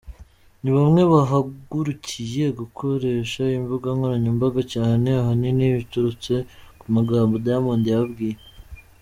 ni 0.61 0.71
bamwe 0.75 1.01
bahagurukiye 1.13 2.45
gukoresha 2.59 3.43
imbuga 3.57 3.87
nkoranyambaga 3.95 4.61
cyane 4.73 5.07
ahanini 5.21 5.75
biturutse 5.77 6.33
ku 6.79 6.85
magambo 6.95 7.33
Diamond 7.45 7.83
yababwiye. 7.91 8.37